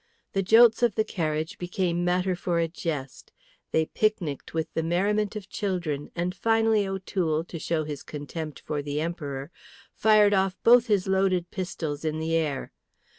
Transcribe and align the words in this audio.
The 0.33 0.41
jolts 0.41 0.81
of 0.81 0.95
the 0.95 1.03
carriage 1.03 1.59
became 1.59 2.03
matter 2.03 2.35
for 2.35 2.57
a 2.57 2.67
jest. 2.67 3.31
They 3.69 3.85
picnicked 3.85 4.51
with 4.51 4.73
the 4.73 4.81
merriment 4.81 5.35
of 5.35 5.47
children, 5.47 6.09
and 6.15 6.33
finally 6.33 6.87
O'Toole, 6.87 7.43
to 7.43 7.59
show 7.59 7.83
his 7.83 8.01
contempt 8.01 8.61
for 8.65 8.81
the 8.81 8.99
Emperor, 8.99 9.51
fired 9.93 10.33
off 10.33 10.57
both 10.63 10.87
his 10.87 11.05
loaded 11.07 11.51
pistols 11.51 12.03
in 12.03 12.17
the 12.17 12.33
air. 12.33 12.71